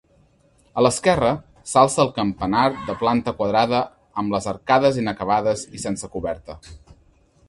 A 0.81 0.83
l'esquerra 0.83 1.27
s'alça 1.71 1.99
el 2.03 2.09
campanar 2.15 2.63
de 2.87 2.95
planta 3.01 3.33
quadrada 3.41 3.81
amb 4.23 4.37
les 4.37 4.47
arcades 4.53 4.97
inacabades 5.03 5.67
i 5.81 5.83
sense 5.85 6.11
coberta. 6.17 6.57